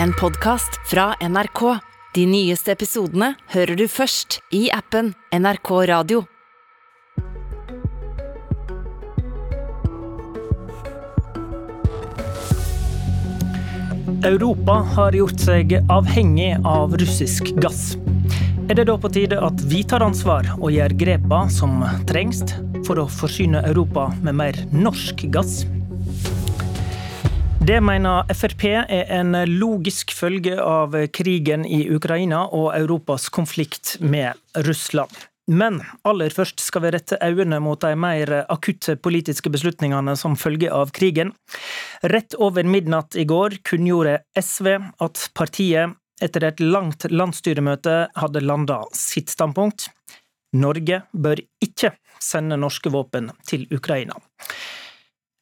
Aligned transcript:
en 0.00 0.12
podkast 0.12 0.80
fra 0.90 1.14
NRK. 1.20 1.78
De 2.14 2.26
nyeste 2.26 2.72
episodene 2.72 3.32
hører 3.52 3.76
du 3.76 3.86
først 3.88 4.40
i 4.54 4.66
appen 4.72 5.12
NRK 5.32 5.70
Radio. 5.90 6.22
Europa 14.22 14.78
har 14.94 15.16
gjort 15.18 15.40
seg 15.42 15.74
avhengig 15.90 16.52
av 16.68 16.94
russisk 17.00 17.50
gass. 17.58 17.96
Er 18.70 18.78
det 18.78 18.86
da 18.86 18.94
på 19.00 19.10
tide 19.12 19.40
at 19.42 19.64
vi 19.66 19.82
tar 19.88 20.04
ansvar 20.06 20.46
og 20.60 20.70
gjør 20.70 20.94
grepa 21.00 21.44
som 21.50 21.82
trengs 22.08 22.44
for 22.86 23.02
å 23.02 23.10
forsyne 23.10 23.64
Europa 23.72 24.12
med 24.22 24.38
mer 24.38 24.62
norsk 24.70 25.26
gass? 25.34 25.64
Det 27.62 27.76
mener 27.78 28.26
Frp 28.34 28.64
er 28.90 29.10
en 29.14 29.36
logisk 29.46 30.10
følge 30.18 30.56
av 30.58 30.96
krigen 31.14 31.62
i 31.62 31.84
Ukraina 31.94 32.40
og 32.50 32.72
Europas 32.74 33.28
konflikt 33.30 34.00
med 34.02 34.34
Russland. 34.66 35.12
Men 35.46 35.78
aller 36.02 36.34
først 36.34 36.58
skal 36.58 36.82
vi 36.82 36.90
rette 36.96 37.20
øynene 37.22 37.60
mot 37.62 37.78
de 37.78 37.94
mer 37.94 38.32
akutte 38.50 38.96
politiske 38.98 39.52
beslutningene 39.54 40.16
som 40.18 40.34
følge 40.34 40.72
av 40.74 40.90
krigen. 40.90 41.30
Rett 42.02 42.34
over 42.34 42.66
midnatt 42.66 43.14
i 43.14 43.28
går 43.30 43.60
kunngjorde 43.70 44.18
SV 44.42 44.72
at 45.06 45.28
partiet 45.38 45.94
etter 46.22 46.50
et 46.50 46.66
langt 46.66 47.06
landsstyremøte 47.14 47.96
hadde 48.18 48.42
landa 48.42 48.82
sitt 48.90 49.30
standpunkt. 49.30 49.86
Norge 50.58 51.04
bør 51.14 51.46
ikke 51.62 51.94
sende 52.18 52.58
norske 52.58 52.90
våpen 52.90 53.30
til 53.46 53.68
Ukraina. 53.70 54.18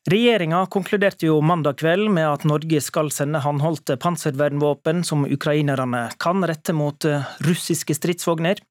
Regjeringa 0.09 0.63
konkluderte 0.73 1.27
jo 1.27 1.43
mandag 1.45 1.77
kveld 1.83 2.09
med 2.09 2.25
at 2.25 2.47
Norge 2.49 2.79
skal 2.81 3.11
sende 3.13 3.43
håndholdte 3.45 3.99
panservernvåpen 4.01 5.03
som 5.05 5.27
ukrainerne 5.29 6.07
kan 6.17 6.41
rette 6.49 6.73
mot 6.73 7.05
eh, 7.05 7.27
russiske 7.45 7.93
stridsvogner. 7.99 8.63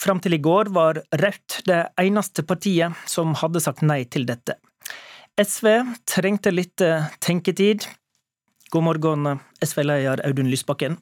Fram 0.00 0.24
til 0.24 0.38
i 0.38 0.40
går 0.40 0.72
var 0.72 1.02
Rødt 1.12 1.60
det 1.68 1.82
eneste 2.00 2.46
partiet 2.48 2.96
som 3.04 3.36
hadde 3.36 3.60
sagt 3.60 3.84
nei 3.84 4.06
til 4.08 4.24
dette. 4.30 4.56
SV 5.36 5.68
trengte 6.08 6.54
litt 6.54 6.80
eh, 6.80 7.12
tenketid. 7.20 7.84
God 8.72 8.88
morgen, 8.88 9.34
SV-leder 9.60 10.24
Audun 10.24 10.48
Lysbakken. 10.48 10.96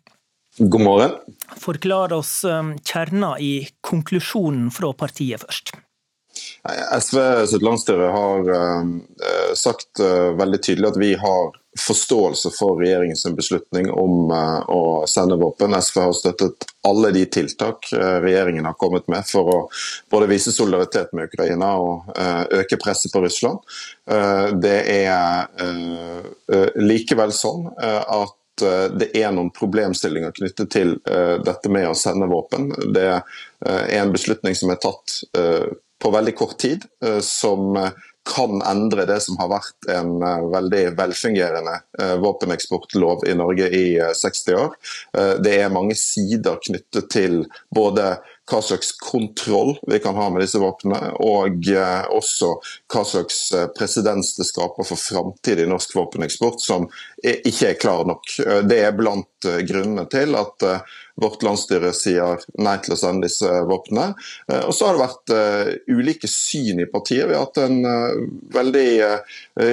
God 0.59 0.83
morgen. 0.83 1.19
Forklar 1.55 2.19
oss 2.19 2.41
eh, 2.43 2.75
kjerna 2.83 3.37
i 3.39 3.69
konklusjonen 3.79 4.73
fra 4.75 4.91
partiet 4.91 5.47
først. 5.47 5.79
SV 6.95 7.47
sitt 7.47 7.63
landsstyre 7.63 8.03
har 8.03 8.51
uh, 8.51 8.85
sagt 9.55 10.01
uh, 10.01 10.37
veldig 10.37 10.63
tydelig 10.63 10.89
at 10.89 11.01
vi 11.01 11.15
har 11.15 11.57
forståelse 11.79 12.51
for 12.57 12.81
regjeringens 12.83 13.27
beslutning 13.39 13.91
om 13.91 14.33
uh, 14.33 14.61
å 14.71 15.07
sende 15.09 15.39
våpen. 15.41 15.77
SV 15.79 16.01
har 16.01 16.13
støttet 16.17 16.67
alle 16.89 17.11
de 17.15 17.25
tiltak 17.27 17.91
regjeringen 17.93 18.65
har 18.65 18.77
kommet 18.81 19.09
med 19.13 19.27
for 19.29 19.51
å 19.53 19.59
både 20.11 20.29
vise 20.31 20.53
solidaritet 20.55 21.13
med 21.13 21.29
Ukraina 21.29 21.75
og 21.83 22.09
øke 22.55 22.79
presset 22.81 23.13
på 23.13 23.21
Russland. 23.21 23.59
Det 24.63 24.79
er 24.95 25.51
likevel 26.81 27.35
sånn 27.37 27.67
at 27.77 28.65
det 29.03 29.11
er 29.21 29.35
noen 29.37 29.51
problemstillinger 29.53 30.33
knyttet 30.39 30.73
til 30.73 30.95
dette 31.45 31.69
med 31.69 31.91
å 31.91 31.99
sende 31.99 32.31
våpen. 32.31 32.71
Det 32.95 33.05
er 33.11 34.01
en 34.01 34.15
beslutning 34.15 34.57
som 34.57 34.73
er 34.73 34.81
tatt 34.81 35.19
på 35.99 36.11
veldig 36.11 36.35
kort 36.37 36.59
tid, 36.59 36.85
eh, 37.05 37.21
som 37.21 37.77
eh, 37.77 37.91
kan 38.35 38.63
endre 38.63 39.07
det 39.09 39.21
som 39.25 39.39
har 39.41 39.51
vært 39.51 39.89
en 39.91 40.23
eh, 40.23 40.49
veldig 40.53 40.83
velfungerende 40.99 41.79
våpeneksportlov 42.23 43.25
i 43.27 43.35
Norge 43.35 43.71
i 43.75 43.87
60 44.15 44.55
år. 44.55 44.75
Det 45.43 45.55
er 45.59 45.73
mange 45.73 45.97
sider 45.99 46.61
knyttet 46.63 47.09
til 47.11 47.41
både 47.75 48.13
hva 48.49 48.61
slags 48.65 48.93
kontroll 49.03 49.75
vi 49.91 49.99
kan 50.01 50.17
ha 50.17 50.29
med 50.31 50.45
disse 50.45 50.61
våpnene, 50.63 51.11
og 51.21 51.67
også 52.15 52.53
hva 52.93 53.03
slags 53.05 53.41
presedens 53.77 54.31
det 54.39 54.47
skaper 54.49 54.87
for 54.89 55.01
framtidig 55.01 55.67
norsk 55.69 55.97
våpeneksport, 55.99 56.63
som 56.63 56.87
ikke 57.25 57.73
er 57.73 57.83
klar 57.83 58.07
nok. 58.09 58.31
Det 58.71 58.81
er 58.87 58.97
blant 58.97 59.51
grunnene 59.69 60.07
til 60.13 60.39
at 60.39 60.69
Vårt 61.19 61.43
landsstyre 61.43 61.91
sier 61.97 62.43
nei 62.63 62.77
til 62.85 62.95
å 62.95 62.99
sende 62.99 63.27
disse 63.27 63.49
våpnene. 63.69 64.13
Eh, 64.51 64.63
og 64.69 64.75
så 64.77 64.87
har 64.87 64.97
det 64.97 65.03
vært 65.03 65.33
uh, 65.35 65.71
ulike 65.99 66.31
syn 66.31 66.83
i 66.85 66.89
partiet. 66.91 67.27
Vi 67.29 67.35
har 67.35 67.47
hatt 67.47 67.61
en 67.63 67.81
uh, 67.83 68.23
veldig 68.55 68.87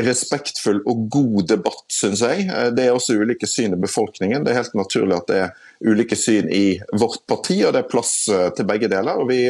respektfull 0.06 0.82
og 0.90 1.06
god 1.14 1.52
debatt, 1.54 1.86
syns 1.94 2.24
jeg. 2.26 2.48
Det 2.76 2.88
er 2.88 2.96
også 2.96 3.18
ulike 3.20 3.50
syn 3.50 3.78
i 3.78 3.82
befolkningen. 3.82 4.46
Det 4.46 4.54
er 4.54 4.62
helt 4.64 4.78
naturlig 4.78 5.20
at 5.20 5.30
det 5.30 5.40
er 5.44 5.56
ulike 5.86 6.18
syn 6.18 6.50
i 6.50 6.80
vårt 6.98 7.22
parti, 7.30 7.60
og 7.66 7.76
det 7.76 7.84
er 7.84 7.92
plass 7.92 8.14
til 8.58 8.68
begge 8.68 8.90
deler. 8.92 9.22
og 9.22 9.30
Vi 9.30 9.44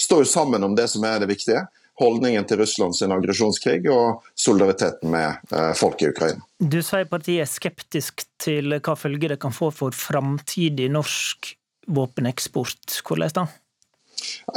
står 0.00 0.24
jo 0.24 0.30
sammen 0.30 0.66
om 0.66 0.74
det 0.76 0.88
som 0.92 1.04
er 1.06 1.22
det 1.22 1.30
viktige 1.30 1.66
holdningen 2.00 2.46
til 2.48 2.60
Russlands 2.60 3.02
aggresjonskrig 3.02 3.84
og 3.92 4.24
solidariteten 4.38 5.10
med 5.12 5.52
eh, 5.52 5.72
folk 5.76 6.02
i 6.02 6.10
Ukraina. 6.12 6.42
Du 6.58 6.80
sier 6.84 7.08
partiet 7.08 7.44
er 7.46 7.50
skeptisk 7.50 8.26
til 8.42 8.78
hva 8.78 8.96
følger 8.98 9.34
det 9.34 9.40
kan 9.42 9.54
få 9.54 9.70
for 9.74 9.96
framtidig 9.96 10.90
norsk 10.92 11.54
våpeneksport. 11.86 13.00
Hvordan 13.06 13.36
da? 13.36 13.46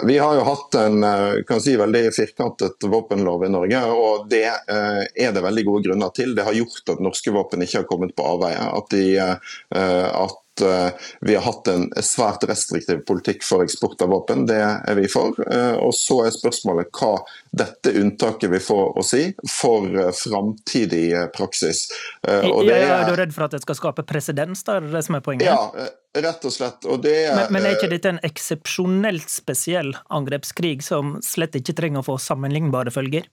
Vi 0.08 0.16
har 0.18 0.38
jo 0.38 0.44
hatt 0.48 0.76
en 0.80 1.04
eh, 1.04 1.42
kan 1.48 1.62
si, 1.64 1.76
veldig 1.80 2.04
firkantet 2.16 2.88
våpenlov 2.92 3.44
i 3.46 3.52
Norge, 3.54 3.84
og 3.92 4.28
det 4.32 4.48
eh, 4.48 5.04
er 5.28 5.34
det 5.36 5.44
veldig 5.44 5.66
gode 5.68 5.88
grunner 5.90 6.14
til. 6.16 6.36
Det 6.36 6.48
har 6.48 6.58
gjort 6.58 6.96
at 6.96 7.04
norske 7.04 7.34
våpen 7.36 7.64
ikke 7.64 7.84
har 7.84 7.90
kommet 7.90 8.16
på 8.16 8.28
avveie. 8.28 8.68
At, 8.80 8.96
de, 8.96 9.40
at 9.76 10.40
Eh, 10.62 10.90
vi 11.22 11.36
har 11.36 11.44
hatt 11.46 11.68
en 11.68 11.88
svært 12.04 12.44
restriktiv 12.50 13.04
politikk 13.08 13.44
for 13.46 13.64
eksport 13.66 14.02
av 14.02 14.12
våpen. 14.14 14.46
Det 14.50 14.60
er 14.60 14.98
vi 14.98 15.08
for. 15.12 15.38
Eh, 15.46 15.76
og 15.80 15.94
Så 15.96 16.22
er 16.26 16.36
spørsmålet 16.36 16.92
hva 17.00 17.16
dette 17.52 17.94
unntaket 18.00 18.52
vil 18.52 18.64
få 18.64 18.80
å 18.98 19.06
si 19.06 19.30
for 19.50 19.88
eh, 19.90 20.12
framtidig 20.16 21.08
praksis. 21.36 21.88
Og 22.24 22.66
det 22.68 22.78
er, 22.78 22.94
er 23.00 23.10
du 23.10 23.18
redd 23.20 23.34
for 23.36 23.48
at 23.48 23.56
det 23.56 23.64
skal 23.66 23.80
skape 23.80 24.06
presedens? 24.08 24.64
Det 24.66 24.78
er 24.78 24.92
det 24.94 25.04
som 25.08 25.18
er 25.18 25.26
poenget? 25.26 25.50
Ja, 25.50 25.90
rett 26.20 26.46
og 26.46 26.54
slett. 26.54 26.86
Og 26.90 27.04
det, 27.06 27.16
men, 27.36 27.56
men 27.56 27.68
er 27.68 27.78
ikke 27.78 27.92
dette 27.92 28.14
en 28.14 28.24
eksepsjonelt 28.26 29.30
spesiell 29.32 29.96
angrepskrig 30.14 30.80
som 30.86 31.18
slett 31.26 31.58
ikke 31.60 31.78
trenger 31.78 32.04
å 32.04 32.10
få 32.12 32.20
sammenlignbare 32.22 32.94
følger? 32.94 33.30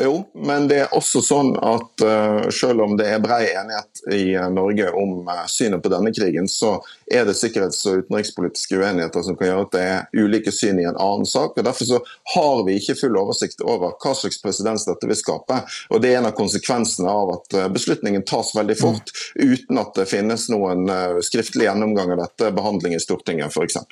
Jo, 0.00 0.28
men 0.34 0.68
det 0.70 0.76
er 0.78 0.92
også 0.94 1.20
sånn 1.26 1.50
at 1.58 2.02
uh, 2.06 2.44
selv 2.54 2.84
om 2.84 2.94
det 2.98 3.08
er 3.10 3.22
brei 3.22 3.48
enighet 3.50 4.02
i 4.14 4.22
uh, 4.38 4.46
Norge 4.52 4.92
om 4.94 5.26
uh, 5.26 5.42
synet 5.50 5.82
på 5.82 5.90
denne 5.90 6.12
krigen, 6.14 6.46
så 6.48 6.76
er 7.10 7.26
det 7.26 7.34
sikkerhets- 7.38 7.82
og 7.90 8.04
utenrikspolitiske 8.04 8.78
uenigheter 8.78 9.26
som 9.26 9.38
kan 9.38 9.50
gjøre 9.50 9.66
at 9.66 9.74
det 9.74 9.82
er 9.88 10.22
ulike 10.22 10.54
syn 10.54 10.78
i 10.78 10.86
en 10.86 10.94
annen 10.94 11.26
sak. 11.26 11.58
og 11.58 11.66
Derfor 11.66 11.90
så 11.90 12.00
har 12.34 12.62
vi 12.68 12.78
ikke 12.78 12.98
full 13.00 13.18
oversikt 13.18 13.64
over 13.66 13.96
hva 13.98 14.14
slags 14.14 14.38
presedens 14.44 14.86
dette 14.86 15.10
vil 15.10 15.18
skape. 15.18 15.60
og 15.90 16.02
Det 16.04 16.14
er 16.14 16.22
en 16.22 16.30
av 16.30 16.38
konsekvensene 16.38 17.10
av 17.10 17.34
at 17.34 17.58
beslutningen 17.74 18.26
tas 18.28 18.54
veldig 18.54 18.78
fort, 18.78 19.14
mm. 19.34 19.54
uten 19.54 19.82
at 19.82 19.94
det 19.98 20.08
finnes 20.10 20.46
noen 20.54 20.86
skriftlig 21.26 21.66
gjennomgang 21.66 22.14
av 22.14 22.22
dette, 22.22 22.54
behandling 22.54 22.94
i 22.94 23.02
Stortinget 23.02 23.50
f.eks. 23.50 23.82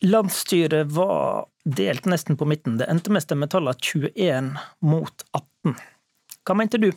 Landsstyret 0.00 0.92
var 0.92 1.46
delt 1.64 2.06
nesten 2.08 2.36
på 2.36 2.48
midten. 2.48 2.78
Det 2.80 2.88
endte 2.88 3.12
med 3.12 3.22
stemmetallet 3.22 3.84
21 3.84 4.54
mot 4.80 5.26
18. 5.32 5.76
Hva 6.46 6.56
mente 6.56 6.80
du? 6.80 6.92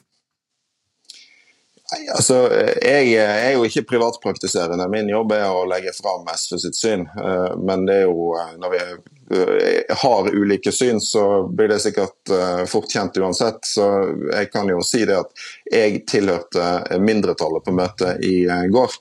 Nei, 1.94 2.08
altså, 2.16 2.38
Jeg 2.81 3.13
er 3.19 3.52
jo 3.53 3.66
ikke 3.68 3.86
privatpraktiserende. 3.92 4.88
Min 4.90 5.12
jobb 5.12 5.34
er 5.36 5.50
å 5.52 5.66
legge 5.69 5.92
fram 5.97 6.25
SV 6.31 6.62
sitt 6.63 6.80
syn. 6.80 7.03
Eh, 7.06 7.58
men 7.59 7.86
det 7.90 8.00
er 8.02 8.08
jo, 8.08 8.31
eh, 8.40 8.53
når 8.62 8.74
vi 8.74 8.80
eh, 8.84 9.97
har 10.03 10.30
ulike 10.31 10.72
syn, 10.74 11.02
så 11.03 11.44
blir 11.50 11.74
det 11.74 11.81
sikkert 11.84 12.34
fort 12.72 12.90
kjent 12.92 13.19
uansett. 13.19 13.62
Så 13.68 13.90
jeg 14.31 14.50
kan 14.53 14.72
jo 14.72 14.80
si 14.86 15.03
det 15.09 15.19
at 15.19 15.46
jeg 15.72 16.06
tilhørte 16.09 17.00
mindretallet 17.03 17.68
på 17.68 17.75
møtet 17.75 18.24
i 18.25 18.45
går. 18.48 18.95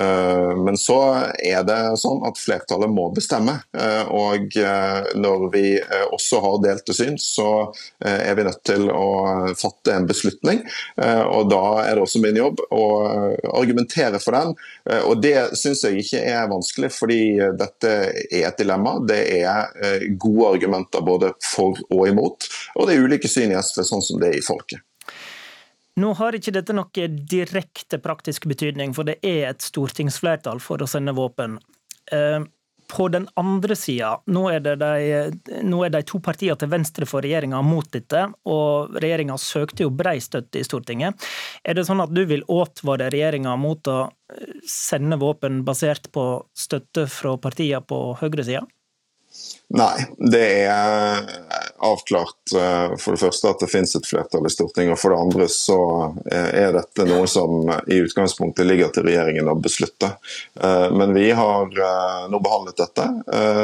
Eh, 0.00 0.56
men 0.64 0.76
så 0.76 0.98
er 1.38 1.64
det 1.66 1.78
sånn 2.00 2.22
at 2.26 2.38
flertallet 2.40 2.92
må 2.92 3.08
bestemme. 3.16 3.58
Eh, 3.76 4.10
og 4.12 4.56
eh, 4.60 5.10
når 5.16 5.46
vi 5.54 5.64
også 6.12 6.40
har 6.44 6.62
delte 6.64 6.96
syn, 6.96 7.16
så 7.20 7.72
er 8.00 8.34
vi 8.36 8.44
nødt 8.46 8.62
til 8.66 8.88
å 8.92 9.08
fatte 9.58 9.94
en 9.94 10.06
beslutning. 10.08 10.62
Og 10.96 11.48
da 11.50 11.62
er 11.84 11.96
det 11.96 12.04
også 12.04 12.20
min 12.22 12.38
jobb 12.38 12.60
å 12.74 12.84
argumentere 13.56 14.20
for 14.22 14.36
den. 14.36 14.54
Og 15.08 15.22
det 15.22 15.34
syns 15.58 15.84
jeg 15.86 16.02
ikke 16.02 16.22
er 16.30 16.50
vanskelig, 16.50 16.90
fordi 16.94 17.20
dette 17.58 17.92
er 18.26 18.48
et 18.48 18.60
dilemma. 18.60 18.96
Det 19.06 19.20
er 19.40 20.10
gode 20.20 20.56
argumenter 20.56 21.04
både 21.06 21.32
for 21.44 21.78
og 21.90 22.04
imot. 22.08 22.48
Og 22.76 22.88
det 22.88 22.96
er 22.96 23.08
ulike 23.08 23.30
syn 23.30 23.54
i 23.54 23.60
SV, 23.60 23.82
sånn 23.86 24.04
som 24.04 24.22
det 24.22 24.32
er 24.32 24.40
i 24.40 24.46
folket. 24.46 24.85
Nå 25.96 26.12
har 26.18 26.36
ikke 26.36 26.52
dette 26.52 26.74
noe 26.76 27.06
direkte 27.08 27.98
praktisk 28.04 28.44
betydning, 28.50 28.92
for 28.96 29.08
det 29.08 29.16
er 29.24 29.48
et 29.48 29.64
stortingsflertall 29.64 30.60
for 30.60 30.82
å 30.84 30.88
sende 30.90 31.14
våpen. 31.16 31.56
Eh, 32.12 32.42
på 32.86 33.08
den 33.08 33.24
andre 33.34 33.74
sida, 33.76 34.12
nå, 34.30 34.42
nå, 34.60 35.78
er 35.84 35.90
de 35.90 36.02
to 36.06 36.20
partiene 36.22 36.56
til 36.60 36.70
venstre 36.70 37.08
for 37.08 37.24
regjeringa 37.24 37.58
mot 37.66 37.88
dette, 37.90 38.22
og 38.46 38.94
regjeringa 39.02 39.38
søkte 39.40 39.86
jo 39.86 39.90
brei 39.90 40.18
støtte 40.22 40.60
i 40.60 40.66
Stortinget. 40.66 41.26
Er 41.66 41.74
det 41.74 41.86
sånn 41.88 42.04
at 42.04 42.14
du 42.14 42.22
vil 42.28 42.44
advare 42.52 43.10
regjeringa 43.10 43.56
mot 43.58 43.90
å 43.90 43.98
sende 44.68 45.18
våpen 45.18 45.64
basert 45.66 46.12
på 46.14 46.28
støtte 46.54 47.08
fra 47.10 47.34
partiene 47.42 47.82
på 47.82 48.00
høyresida? 48.20 48.62
Nei, 49.76 50.06
det 50.32 50.46
er 50.70 51.26
avklart 51.78 52.52
eh, 52.56 52.96
for 52.96 53.14
det 53.14 53.20
første 53.20 53.50
at 53.50 53.62
det 53.62 53.68
finnes 53.70 53.96
et 53.96 54.06
flertall 54.08 54.46
i 54.46 54.52
Stortinget. 54.52 54.94
Og 54.96 55.00
for 55.00 55.12
det 55.12 55.20
andre 55.20 55.48
så 55.52 55.78
eh, 56.30 56.50
er 56.62 56.76
dette 56.76 57.06
noe 57.08 57.26
som 57.30 57.68
i 57.86 58.00
utgangspunktet 58.04 58.68
ligger 58.68 58.92
til 58.94 59.06
regjeringen 59.08 59.50
å 59.50 59.56
beslutte. 59.60 60.12
Eh, 60.60 60.86
men 60.96 61.14
vi 61.16 61.28
har 61.36 61.68
nå 62.30 62.40
behandlet 62.42 62.80
dette. 62.80 63.06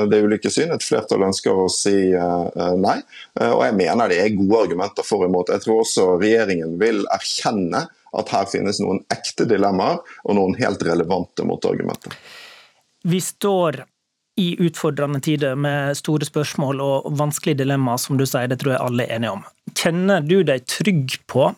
Det 0.09 0.19
er 0.19 0.26
ulike 0.29 0.50
syn. 0.53 0.75
Et 0.75 0.85
flertall 0.85 1.25
ønsker 1.26 1.56
å 1.56 1.69
si 1.73 2.12
nei. 2.12 2.97
Og 3.43 3.62
jeg 3.64 3.76
mener 3.79 4.11
det 4.11 4.20
er 4.23 4.37
gode 4.37 4.65
argumenter 4.67 5.06
for 5.06 5.25
og 5.25 5.31
imot. 5.31 5.53
Jeg 5.55 5.65
tror 5.65 5.82
også 5.82 6.06
regjeringen 6.20 6.76
vil 6.81 7.03
erkjenne 7.15 7.87
at 8.12 8.32
her 8.35 8.49
finnes 8.50 8.81
noen 8.82 9.00
ekte 9.12 9.47
dilemmaer 9.49 10.03
og 10.03 10.37
noen 10.37 10.56
helt 10.61 10.82
relevante 10.87 11.47
motargumenter. 11.49 12.17
Vi 13.08 13.20
står 13.25 13.82
i 14.40 14.55
utfordrende 14.64 15.20
tider 15.20 15.56
med 15.58 15.96
store 15.99 16.26
spørsmål 16.26 16.81
og 16.81 17.08
vanskelige 17.19 17.62
dilemmaer, 17.62 18.00
som 18.00 18.17
du 18.17 18.25
sier, 18.25 18.49
det 18.49 18.62
tror 18.62 18.75
jeg 18.75 18.84
alle 18.84 19.06
er 19.06 19.17
enige 19.19 19.34
om. 19.37 19.43
Kjenner 19.76 20.25
du 20.25 20.38
deg 20.46 20.64
trygg 20.70 21.19
på 21.31 21.50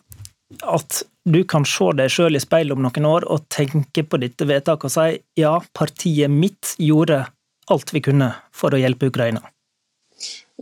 at 0.65 1.03
du 1.25 1.41
kan 1.49 1.65
se 1.65 1.87
deg 1.97 2.11
sjøl 2.13 2.37
i 2.37 2.43
speilet 2.43 2.75
om 2.75 2.83
noen 2.85 3.07
år 3.09 3.25
og 3.31 3.47
tenke 3.53 4.03
på 4.05 4.19
dette 4.21 4.45
vedtaket 4.45 4.89
og 4.89 4.93
si 4.93 5.07
ja, 5.41 5.55
partiet 5.73 6.31
mitt 6.31 6.75
gjorde 6.81 7.23
alt 7.71 7.93
vi 7.95 8.03
kunne 8.05 8.29
for 8.53 8.75
å 8.75 8.81
hjelpe 8.81 9.09
Ukraina? 9.09 9.41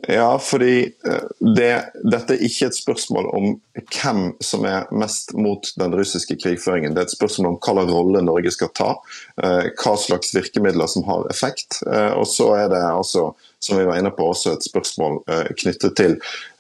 Ja, 0.07 0.39
fordi 0.39 0.81
eh, 1.07 1.27
det, 1.55 1.69
dette 2.03 2.35
er 2.35 2.43
ikke 2.43 2.67
et 2.67 2.75
spørsmål 2.75 3.29
om 3.37 3.45
hvem 3.79 4.33
som 4.43 4.65
er 4.67 4.89
mest 4.91 5.31
mot 5.39 5.69
den 5.79 5.95
russiske 5.95 6.35
krigføringen. 6.43 6.91
Det 6.95 7.05
er 7.05 7.07
et 7.07 7.15
spørsmål 7.15 7.53
om 7.53 7.59
hva 7.63 7.85
rolle 7.87 8.23
Norge 8.25 8.51
skal 8.51 8.73
ta, 8.75 8.89
eh, 9.39 9.71
hva 9.79 9.95
slags 9.99 10.33
virkemidler 10.35 10.91
som 10.91 11.07
har 11.07 11.29
effekt. 11.31 11.79
Eh, 11.87 12.11
og 12.19 12.27
så 12.27 12.49
er 12.57 12.67
det 12.73 12.83
altså 12.83 13.29
som 13.63 13.77
vi 13.77 13.85
var 13.85 13.97
inne 13.97 14.09
på, 14.11 14.25
også 14.27 14.53
et 14.53 14.65
spørsmål 14.65 15.21
eh, 15.31 15.49
knyttet 15.55 15.95
til 15.95 16.17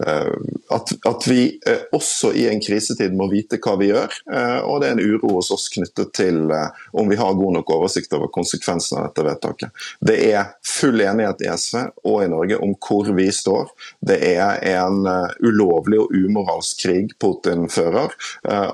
eh, 0.07 0.29
at, 0.71 1.25
vi 1.27 1.41
eh, 1.67 1.81
også 1.91 2.31
i 2.39 2.45
en 2.47 2.61
krisetid 2.63 3.11
må 3.19 3.27
vite 3.31 3.59
hva 3.59 3.73
vi 3.79 3.89
gjør. 3.89 4.15
og 4.63 4.79
det 4.81 4.87
er 4.87 4.95
en 4.95 5.01
uro 5.03 5.33
hos 5.35 5.49
oss 5.51 5.67
knyttet 5.73 6.13
til 6.15 6.51
om 6.95 7.09
vi 7.09 7.17
har 7.19 7.35
god 7.35 7.57
nok 7.57 7.73
oversikt 7.75 8.13
over 8.15 8.31
konsekvensene 8.31 9.01
av 9.01 9.09
dette 9.09 9.25
vedtaket. 9.27 9.83
Det 9.99 10.15
er 10.29 10.53
full 10.67 11.03
enighet 11.03 11.43
i 11.43 11.51
SV 11.51 11.79
og 12.07 12.23
i 12.23 12.29
Norge 12.31 12.59
om 12.63 12.75
hvor 12.79 13.11
vi 13.17 13.27
står. 13.35 13.71
Det 13.99 14.19
er 14.31 14.63
en 14.73 15.03
ulovlig 15.43 15.99
og 16.05 16.15
umoralsk 16.15 16.85
krig 16.85 17.13
Putin 17.19 17.67
fører. 17.71 18.15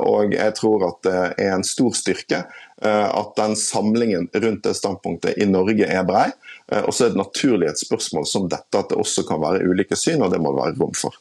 og 0.05 0.35
jeg 0.37 0.55
tror 0.59 0.87
at 0.91 1.01
det 1.07 1.19
er 1.45 1.55
en 1.55 1.65
stor 1.65 1.95
styrke 1.97 2.43
at 2.79 3.33
den 3.35 3.57
samlingen 3.59 4.29
rundt 4.33 4.63
det 4.63 4.77
standpunktet 4.77 5.41
i 5.41 5.49
Norge 5.49 5.87
er 5.87 6.05
brei. 6.07 6.29
Eh, 6.71 6.83
og 6.83 6.93
så 6.93 7.07
er 7.07 7.13
det 7.13 7.21
naturlig 7.21 7.69
et 7.69 7.81
spørsmål 7.81 8.27
som 8.29 8.47
dette 8.51 8.79
at 8.79 8.91
det 8.91 8.99
også 8.99 9.25
kan 9.27 9.41
være 9.41 9.65
ulike 9.65 9.97
syn, 9.97 10.23
og 10.25 10.33
det 10.33 10.41
må 10.41 10.53
det 10.53 10.63
være 10.63 10.77
rom 10.79 10.95
for. 10.97 11.17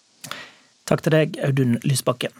Takk 0.89 1.05
til 1.05 1.15
deg, 1.15 1.37
Audun 1.45 1.77
Lysbakken. 1.85 2.33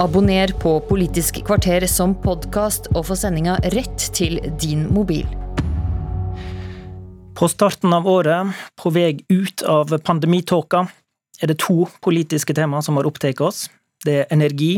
Abonner 0.00 0.54
på 0.56 0.78
Politisk 0.88 1.42
kvarter 1.46 1.84
som 1.90 2.14
podkast, 2.24 2.88
og 2.96 3.06
få 3.10 3.16
sendinga 3.18 3.58
rett 3.74 4.08
til 4.16 4.40
din 4.60 4.86
mobil. 4.92 5.28
På 7.36 7.48
starten 7.48 7.92
av 7.92 8.08
året, 8.08 8.52
på 8.78 8.92
vei 8.94 9.12
ut 9.32 9.64
av 9.68 9.92
pandemitåka, 10.04 10.86
er 11.42 11.50
det 11.50 11.58
to 11.60 11.84
politiske 12.04 12.54
tema 12.54 12.80
som 12.84 12.96
har 12.96 13.08
opptatt 13.08 13.40
oss. 13.44 13.66
Det 14.04 14.22
er 14.22 14.32
energi, 14.34 14.76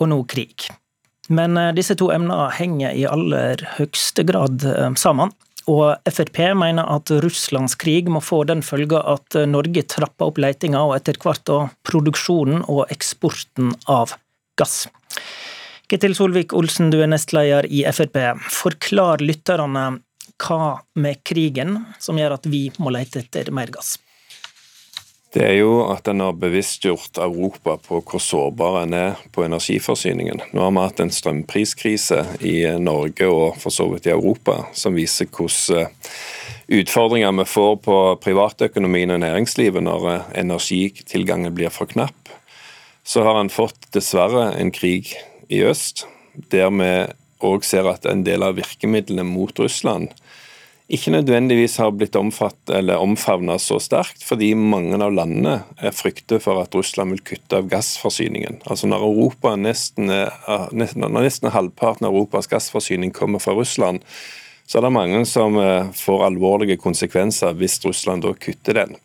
og 0.00 0.08
nå 0.12 0.22
krig. 0.30 0.68
Men 1.32 1.56
eh, 1.58 1.72
disse 1.76 1.96
to 1.98 2.10
emnene 2.14 2.50
henger 2.56 2.96
i 2.96 3.06
aller 3.08 3.62
høyeste 3.76 4.24
grad 4.28 4.64
eh, 4.66 4.92
sammen. 4.98 5.32
Og 5.70 6.10
Frp 6.10 6.38
mener 6.58 6.88
at 6.90 7.12
Russlands 7.22 7.76
krig 7.78 8.10
må 8.10 8.22
få 8.24 8.42
den 8.48 8.64
følga 8.66 9.02
at 9.14 9.36
Norge 9.48 9.84
trapper 9.86 10.32
opp 10.32 10.40
letinga 10.42 10.82
og 10.88 10.96
etter 10.96 11.18
hvert 11.22 11.44
da 11.46 11.58
produksjonen 11.86 12.64
og 12.66 12.90
eksporten 12.90 13.74
av 13.86 14.16
gass. 14.58 14.88
Ketil 15.92 16.16
Solvik-Olsen, 16.16 16.90
du 16.90 17.02
er 17.04 17.10
nestleder 17.12 17.68
i 17.68 17.84
Frp. 17.92 18.18
Forklar 18.50 19.22
lytterne 19.22 20.00
hva 20.42 20.78
med 20.98 21.20
krigen 21.26 21.82
som 22.02 22.18
gjør 22.18 22.38
at 22.38 22.48
vi 22.50 22.66
må 22.82 22.90
lete 22.94 23.22
etter 23.22 23.52
mer 23.54 23.70
gass? 23.70 23.98
Det 25.32 25.44
er 25.46 25.54
jo 25.62 25.78
at 25.88 26.08
en 26.10 26.20
har 26.20 26.36
bevisstgjort 26.36 27.16
Europa 27.24 27.78
på 27.80 28.02
hvor 28.04 28.20
sårbar 28.20 28.82
en 28.82 28.96
er 28.96 29.20
på 29.32 29.44
energiforsyningen. 29.46 30.42
Nå 30.52 30.60
har 30.60 30.74
vi 30.74 30.82
hatt 30.84 31.00
en 31.00 31.12
strømpriskrise 31.14 32.18
i 32.44 32.56
Norge 32.76 33.28
og 33.32 33.56
for 33.62 33.72
så 33.72 33.86
vidt 33.94 34.10
i 34.10 34.12
Europa 34.12 34.58
som 34.76 34.98
viser 34.98 35.30
hvordan 35.32 35.86
eh, 35.86 36.12
utfordringer 36.82 37.32
vi 37.40 37.48
får 37.48 37.72
på 37.86 37.96
privatøkonomien 38.20 39.14
og 39.14 39.22
næringslivet 39.24 39.84
når 39.88 40.08
eh, 40.12 40.28
energitilgangen 40.44 41.56
blir 41.56 41.72
for 41.72 41.88
knapp. 41.88 42.28
Så 43.02 43.24
har 43.24 43.40
en 43.40 43.52
fått 43.52 43.88
dessverre 43.96 44.50
en 44.60 44.70
krig 44.70 45.14
i 45.48 45.64
øst, 45.64 46.04
der 46.52 46.68
vi 46.76 46.92
òg 47.42 47.64
ser 47.66 47.88
at 47.88 48.04
en 48.06 48.20
del 48.26 48.44
av 48.44 48.60
virkemidlene 48.60 49.24
mot 49.26 49.56
Russland 49.58 50.12
ikke 50.92 51.14
nødvendigvis 51.14 51.78
har 51.80 51.94
blitt 51.96 52.16
omfatt 52.20 52.70
eller 52.72 53.00
omfavna 53.00 53.56
så 53.62 53.78
sterkt, 53.80 54.20
fordi 54.28 54.50
mange 54.58 54.98
av 55.00 55.14
landene 55.16 55.62
frykter 55.96 56.42
for 56.42 56.60
at 56.60 56.74
Russland 56.76 57.14
vil 57.14 57.24
kutte 57.32 57.62
av 57.62 57.70
gassforsyningen. 57.72 58.60
Altså 58.66 58.90
Når, 58.90 59.06
Europa 59.06 59.54
nesten, 59.56 60.12
når 60.12 61.16
nesten 61.16 61.52
halvparten 61.54 62.08
av 62.08 62.12
Europas 62.12 62.50
gassforsyning 62.50 63.14
kommer 63.16 63.40
fra 63.40 63.56
Russland, 63.56 64.04
så 64.68 64.78
er 64.78 64.86
det 64.86 64.94
mange 64.94 65.22
som 65.28 65.56
eh, 65.60 65.88
får 65.96 66.26
alvorlige 66.28 66.78
konsekvenser 66.80 67.56
hvis 67.58 67.80
Russland 67.84 68.24
da 68.24 68.32
kutter 68.36 68.78
den. 68.82 68.98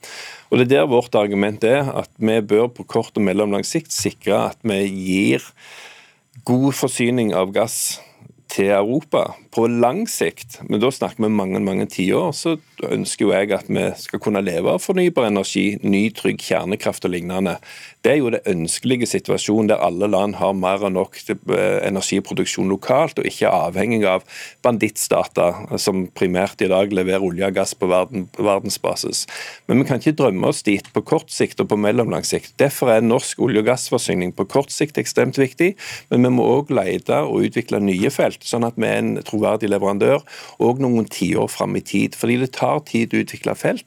Og 0.51 0.60
Det 0.60 0.68
er 0.68 0.74
der 0.75 0.92
vårt 0.92 1.16
argument 1.16 1.63
er 1.68 1.88
at 1.92 2.12
vi 2.19 2.40
bør 2.40 2.69
på 2.72 2.86
kort 2.88 3.18
og 3.19 3.25
mellomlang 3.25 3.66
sikt 3.68 3.92
sikre 3.95 4.51
at 4.51 4.60
vi 4.63 4.83
gir 4.88 5.44
god 6.48 6.75
forsyning 6.78 7.33
av 7.36 7.51
gass 7.56 7.98
til 8.57 8.71
Europa 8.74 9.36
på 9.54 9.68
lang 9.69 10.06
sikt, 10.09 10.59
men 10.69 10.81
da 10.81 10.89
snakker 10.94 11.24
vi 11.24 11.30
mange 11.33 11.59
mange 11.62 11.86
tiår, 11.89 12.31
så 12.33 12.56
ønsker 12.86 13.25
jo 13.25 13.33
jeg 13.33 13.51
at 13.56 13.69
vi 13.69 13.86
skal 13.98 14.21
kunne 14.21 14.44
leve 14.45 14.74
av 14.74 14.81
fornybar 14.83 15.30
energi, 15.30 15.80
ny, 15.81 16.07
trygg 16.13 16.42
kjernekraft 16.45 17.06
og 17.07 17.13
lignende. 17.13 17.57
Det 18.06 18.13
er 18.13 18.19
jo 18.19 18.31
det 18.33 18.44
ønskelige 18.50 19.09
situasjonen 19.09 19.71
der 19.71 19.81
alle 19.83 20.09
land 20.09 20.38
har 20.39 20.54
mer 20.57 20.86
enn 20.88 20.95
nok 20.98 21.18
eh, 21.33 21.80
energiproduksjon 21.88 22.69
lokalt, 22.69 23.18
og 23.19 23.30
ikke 23.30 23.48
er 23.50 23.68
avhengig 23.68 24.04
av 24.09 24.26
bandittstater 24.66 25.78
som 25.81 26.06
primært 26.18 26.61
i 26.61 26.69
dag 26.71 26.94
leverer 26.94 27.26
olje 27.26 27.49
og 27.49 27.57
gass 27.57 27.73
på 27.78 27.90
verden, 27.92 28.28
verdensbasis. 28.37 29.26
Men 29.68 29.81
vi 29.81 29.90
kan 29.90 30.02
ikke 30.02 30.18
drømme 30.21 30.54
oss 30.54 30.64
dit 30.66 30.87
på 30.94 31.04
kort 31.06 31.33
sikt 31.33 31.61
og 31.64 31.71
på 31.73 31.80
mellomlang 31.81 32.26
sikt. 32.26 32.54
Derfor 32.61 32.94
er 32.94 33.06
norsk 33.06 33.42
olje- 33.44 33.66
og 33.66 33.69
gassforsyning 33.69 34.33
på 34.37 34.47
kort 34.49 34.73
sikt 34.73 35.02
ekstremt 35.02 35.42
viktig, 35.42 35.73
men 36.14 36.26
vi 36.30 36.33
må 36.37 36.45
òg 36.59 36.73
lete 36.78 37.23
og 37.26 37.49
utvikle 37.49 37.81
nye 37.83 38.14
felt, 38.14 38.46
sånn 38.47 38.68
at 38.68 38.77
vi 38.80 38.87
er 38.89 39.01
en 39.01 39.18
troverdig 39.27 39.71
leverandør 39.71 40.23
òg 40.63 40.81
noen 40.83 41.09
tiår 41.11 41.51
fram 41.51 41.75
i 41.77 41.83
tid. 41.83 42.18
Fordi 42.18 42.39
det 42.44 42.54
tar 42.57 42.81
tid 42.87 43.13
å 43.13 43.21
utvikle 43.25 43.57
felt. 43.57 43.85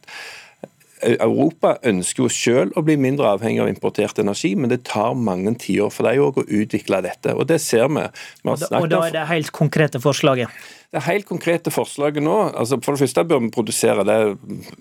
Europa 1.00 1.78
ønsker 1.88 2.26
jo 2.26 2.32
selv 2.32 2.76
å 2.76 2.82
bli 2.84 2.98
mindre 3.00 3.30
avhengig 3.30 3.62
av 3.62 3.70
importert 3.70 4.18
energi, 4.20 4.52
men 4.56 4.68
det 4.72 4.82
tar 4.88 5.16
mange 5.16 5.54
tiår 5.62 5.92
for 5.94 6.08
dem 6.08 6.20
òg 6.26 6.42
å 6.42 6.44
utvikle 6.44 7.00
dette. 7.06 7.32
Og 7.32 7.48
det 7.48 7.60
ser 7.64 7.88
vi. 7.88 8.04
vi 8.44 8.52
og 8.52 8.90
da 8.92 9.00
er 9.06 9.16
det 9.16 9.24
helt 9.30 9.52
konkrete 9.56 10.02
forslaget? 10.02 10.52
Det 10.90 11.04
helt 11.06 11.26
konkrete 11.28 11.70
forslaget 11.70 12.24
nå 12.24 12.34
altså 12.48 12.80
For 12.82 12.96
det 12.96 13.04
første 13.04 13.22
bør 13.30 13.44
vi 13.44 13.52
produsere 13.54 14.02
det 14.08 14.16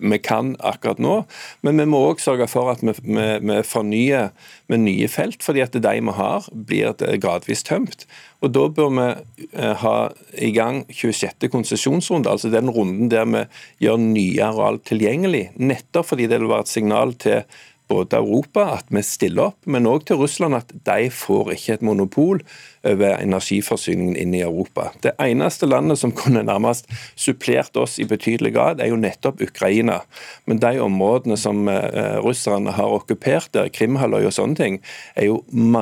vi 0.01 0.17
kan 0.17 0.55
akkurat 0.65 0.97
nå, 0.97 1.19
men 1.61 1.77
vi 1.77 1.85
må 1.85 1.99
òg 2.07 2.23
sørge 2.23 2.47
for 2.49 2.71
at 2.71 2.81
vi, 2.81 2.95
vi, 3.03 3.27
vi, 3.45 3.57
fornyer 3.67 4.31
med 4.71 4.81
nye 4.87 5.09
felt, 5.11 5.43
fordi 5.45 5.61
at 5.61 5.77
de 5.77 5.93
vi 6.07 6.15
har, 6.17 6.47
blir 6.49 6.97
gradvis 7.21 7.61
tømt. 7.67 8.07
Og 8.41 8.53
Da 8.55 8.65
bør 8.73 8.89
vi 8.95 9.07
eh, 9.53 9.75
ha 9.83 9.95
i 10.33 10.49
gang 10.55 10.81
26. 10.89 11.49
konsesjonsrunde, 11.51 12.29
altså 12.29 12.49
den 12.49 12.71
runden 12.73 13.11
der 13.11 13.29
vi 13.29 13.45
gjør 13.85 14.01
nye 14.01 14.49
areal 14.49 14.79
tilgjengelig, 14.81 15.51
nettopp 15.61 16.09
fordi 16.09 16.25
det 16.31 16.41
vil 16.41 16.49
være 16.49 16.65
et 16.65 16.73
signal 16.73 17.13
til 17.21 17.43
både 17.89 18.19
Europa 18.19 18.65
at 18.77 18.89
vi 18.93 19.03
stiller 19.05 19.51
opp, 19.51 19.59
men 19.65 19.89
òg 19.89 20.05
til 20.07 20.21
Russland 20.21 20.57
at 20.57 20.73
de 20.87 21.09
får 21.13 21.53
ikke 21.55 21.79
et 21.79 21.85
monopol 21.85 22.43
over 22.87 23.17
energiforsyningen 23.19 24.15
inn 24.15 24.33
i 24.35 24.43
Europa. 24.45 24.89
Det 25.03 25.11
eneste 25.19 25.67
landet 25.67 25.99
som 25.99 26.13
kunne 26.15 26.45
nærmest 26.47 26.87
supplert 27.19 27.75
oss 27.77 27.97
i 27.99 28.07
betydelig 28.07 28.53
grad, 28.55 28.79
er 28.79 28.91
jo 28.93 28.99
nettopp 28.99 29.41
Ukraina. 29.43 29.99
Men 30.47 30.61
de 30.63 30.79
områdene 30.79 31.35
som 31.39 31.67
eh, 31.71 32.17
russerne 32.23 32.71
har 32.77 32.95
okkupert 32.99 33.51
der, 33.55 33.71
Krimhalvøya 33.73 34.31
og 34.31 34.35
sånne 34.35 34.59
ting, 34.59 34.79
er 35.19 35.27
jo 35.27 35.41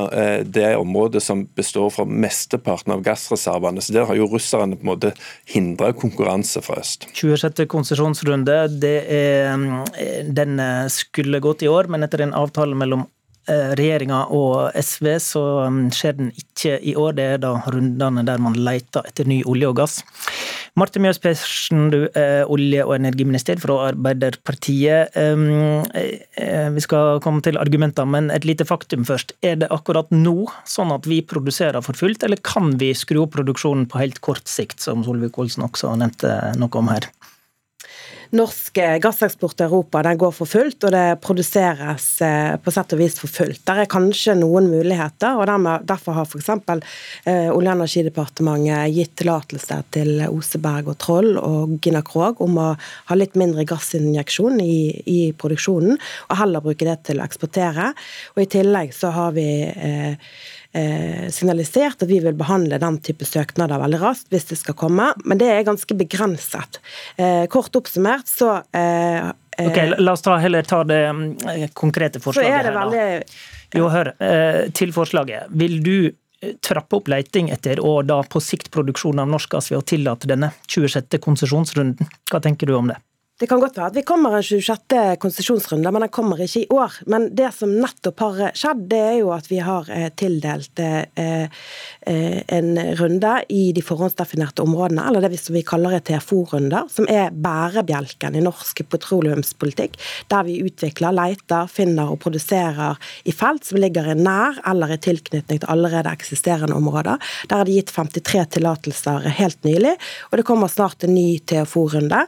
eh, 0.10 0.42
det 0.42 0.72
området 0.80 1.22
som 1.24 1.46
består 1.58 1.92
fra 1.94 2.08
mesteparten 2.08 2.96
av 2.96 3.06
gassreservene. 3.06 3.84
Så 3.84 3.94
der 3.94 4.10
har 4.10 4.18
jo 4.18 4.30
russerne 4.32 4.80
på 4.80 4.88
en 4.88 4.94
måte 4.96 5.14
hindra 5.50 5.94
konkurranse 5.94 6.64
fra 6.66 6.80
øst. 6.82 7.10
26. 7.14 7.68
konsesjonsrunde, 7.70 8.58
eh, 8.90 10.26
den 10.28 10.62
skulle 10.90 11.44
gått 11.44 11.62
i 11.62 11.70
år, 11.70 11.92
men 11.94 11.97
etter 12.04 12.26
en 12.26 12.36
avtale 12.38 12.78
mellom 12.78 13.08
Eh, 13.48 13.70
regjeringa 13.80 14.26
og 14.36 14.74
SV, 14.76 15.06
så 15.24 15.42
um, 15.70 15.86
skjer 15.96 16.18
den 16.18 16.34
ikke 16.36 16.74
i 16.84 16.98
år. 17.00 17.14
Det 17.16 17.28
er 17.32 17.38
da 17.40 17.54
rundene 17.72 18.26
der 18.28 18.42
man 18.44 18.58
leter 18.60 19.08
etter 19.08 19.30
ny 19.30 19.38
olje 19.48 19.70
og 19.70 19.78
gass. 19.80 20.02
Marte 20.78 21.00
Mjøs 21.00 21.22
Persen, 21.24 21.86
du 21.94 22.10
er 22.12 22.44
olje- 22.52 22.84
og 22.84 22.98
energiminister 22.98 23.62
fra 23.64 23.78
Arbeiderpartiet. 23.86 25.16
Um, 25.16 25.86
eh, 25.96 26.68
vi 26.76 26.84
skal 26.84 27.22
komme 27.24 27.40
til 27.46 27.56
argumenter, 27.62 28.04
men 28.04 28.28
et 28.36 28.44
lite 28.44 28.68
faktum 28.68 29.08
først. 29.08 29.32
Er 29.40 29.56
det 29.64 29.72
akkurat 29.72 30.12
nå 30.12 30.50
sånn 30.68 30.92
at 30.92 31.08
vi 31.08 31.22
produserer 31.24 31.80
for 31.86 31.96
fullt, 31.96 32.28
eller 32.28 32.44
kan 32.44 32.76
vi 32.82 32.92
skru 33.00 33.24
opp 33.24 33.38
produksjonen 33.40 33.88
på 33.88 34.04
helt 34.04 34.20
kort 34.20 34.52
sikt, 34.52 34.84
som 34.84 35.08
Solvik-Olsen 35.08 35.64
også 35.72 35.96
nevnte 35.96 36.36
noe 36.60 36.84
om 36.84 36.92
her? 36.92 37.08
Norsk 38.36 38.80
gasseksport 39.04 39.56
til 39.58 39.68
Europa 39.68 40.02
den 40.06 40.20
går 40.20 40.34
for 40.36 40.50
fullt, 40.50 40.84
og 40.88 40.94
det 40.94 41.20
produseres 41.24 42.08
eh, 42.26 42.56
på 42.60 42.74
sett 42.74 42.96
og 42.96 43.02
vis 43.02 43.18
for 43.20 43.32
fullt. 43.32 43.62
Der 43.68 43.84
er 43.84 43.92
kanskje 43.92 44.36
noen 44.40 44.70
muligheter, 44.72 45.40
og 45.40 45.48
derfor 45.88 46.18
har 46.18 46.28
f.eks. 46.28 46.50
Eh, 46.50 47.48
Olje- 47.54 47.72
og 47.72 47.78
energidepartementet 47.78 48.94
gitt 48.96 49.16
tillatelse 49.22 49.80
til 49.96 50.26
Oseberg 50.28 50.92
og 50.94 51.00
Troll 51.02 51.32
og 51.40 51.78
Gina 51.84 52.04
Krog 52.06 52.42
om 52.44 52.60
å 52.62 52.68
ha 52.78 53.18
litt 53.18 53.38
mindre 53.40 53.66
gassinjeksjon 53.68 54.62
i, 54.64 54.78
i, 55.06 55.20
produksjonen, 55.38 55.98
og 56.30 56.40
heller 56.42 56.66
bruke 56.66 56.88
det 56.88 57.00
til 57.10 57.22
å 57.22 57.28
eksportere. 57.28 57.92
Og 58.36 58.44
I 58.44 58.52
tillegg 58.58 58.96
så 58.96 59.14
har 59.16 59.36
vi 59.38 59.50
eh, 59.68 60.16
signalisert 61.34 62.04
at 62.04 62.10
vi 62.10 62.20
vil 62.22 62.36
behandle 62.38 62.78
den 62.82 63.00
type 63.02 63.26
søknader 63.26 63.80
veldig 63.82 64.00
raskt 64.02 64.34
hvis 64.34 64.50
det 64.52 64.60
skal 64.60 64.76
komme, 64.78 65.10
men 65.26 65.40
det 65.40 65.48
er 65.50 65.66
ganske 65.66 65.98
begrenset. 65.98 66.80
Eh, 67.18 67.46
kort 67.52 67.76
oppsummert 67.80 68.30
så 68.30 68.60
eh, 68.76 69.32
Ok, 69.58 69.78
La 69.98 70.12
oss 70.12 70.22
ta, 70.22 70.36
heller 70.38 70.64
ta 70.64 70.84
det 70.84 71.02
eh, 71.06 71.70
konkrete 71.74 72.20
forslaget 72.22 72.70
her. 72.70 72.74
Veldig... 72.76 73.26
Jo, 73.74 73.88
hør. 73.90 74.12
Eh, 74.22 74.68
til 74.78 74.94
forslaget. 74.94 75.50
Vil 75.50 75.80
du 75.84 75.96
eh, 76.06 76.54
trappe 76.62 77.00
opp 77.00 77.10
leiting 77.10 77.50
etter 77.54 77.82
og 77.82 78.06
da 78.06 78.20
på 78.22 78.42
sikt 78.44 78.70
produksjon 78.74 79.24
av 79.24 79.32
norsk 79.32 79.58
gass 79.58 79.72
ved 79.74 79.82
å 79.82 79.88
tillate 79.96 80.30
denne 80.30 80.52
26. 80.70 81.18
konsesjonsrunden? 81.24 82.14
Hva 82.30 82.44
tenker 82.44 82.70
du 82.70 82.78
om 82.78 82.94
det? 82.94 83.00
Det 83.38 83.46
kan 83.46 83.60
godt 83.62 83.76
være 83.78 83.92
at 83.92 83.98
vi 84.00 84.02
kommer 84.02 84.34
en 84.34 84.42
26. 84.42 84.98
konsesjonsrunde, 85.22 85.92
men 85.94 86.02
den 86.02 86.10
kommer 86.10 86.40
ikke 86.42 86.64
i 86.64 86.70
år. 86.74 86.96
Men 87.06 87.28
det 87.38 87.52
som 87.54 87.70
nettopp 87.70 88.22
har 88.24 88.40
skjedd, 88.58 88.80
det 88.90 89.02
er 89.12 89.18
jo 89.20 89.28
at 89.36 89.46
vi 89.52 89.60
har 89.62 89.92
eh, 89.94 90.08
tildelt 90.18 90.82
eh, 90.82 91.06
eh, 91.14 92.40
en 92.58 92.72
runde 92.98 93.34
i 93.54 93.68
de 93.78 93.84
forhåndsdefinerte 93.86 94.66
områdene, 94.66 95.06
eller 95.06 95.30
det 95.30 95.38
som 95.38 95.54
vi 95.54 95.62
kaller 95.62 96.00
TFO-runder, 96.02 96.90
som 96.90 97.06
er 97.14 97.30
bærebjelken 97.30 98.40
i 98.40 98.42
norsk 98.42 98.82
petroleumspolitikk, 98.90 100.00
der 100.34 100.50
vi 100.50 100.58
utvikler, 100.66 101.14
leter, 101.20 101.70
finner 101.70 102.16
og 102.16 102.18
produserer 102.26 102.98
i 103.30 103.36
felt 103.38 103.70
som 103.70 103.78
ligger 103.78 104.16
i 104.16 104.18
nær 104.18 104.58
eller 104.66 104.96
i 104.96 105.00
tilknytning 105.06 105.62
til 105.62 105.70
allerede 105.76 106.16
eksisterende 106.18 106.74
områder. 106.80 107.22
Der 107.54 107.62
er 107.62 107.70
det 107.70 107.78
gitt 107.84 107.94
53 107.94 108.50
tillatelser 108.58 109.30
helt 109.44 109.62
nylig, 109.70 109.94
og 110.32 110.42
det 110.42 110.50
kommer 110.50 110.74
snart 110.74 111.06
en 111.06 111.14
ny 111.14 111.38
TFO-runde. 111.46 112.26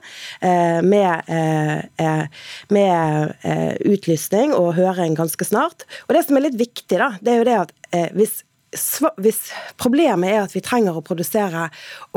med 0.85 0.98
med, 0.99 1.23
eh, 1.27 2.05
eh, 2.05 2.25
med 2.69 3.33
eh, 3.43 3.75
utlysning 3.85 4.53
og 4.53 4.75
høring 4.79 5.17
ganske 5.17 5.45
snart. 5.45 5.85
Og 6.07 6.15
Det 6.15 6.25
som 6.25 6.37
er 6.37 6.47
litt 6.47 6.59
viktig, 6.59 6.97
da, 6.97 7.13
det 7.21 7.33
er 7.33 7.41
jo 7.41 7.49
det 7.49 7.59
at 7.65 7.75
hvis 8.13 8.43
hvis 9.17 9.39
problemet 9.81 10.29
er 10.29 10.43
at 10.43 10.53
vi 10.53 10.61
trenger 10.61 10.97
å 10.97 11.03
produsere 11.05 11.67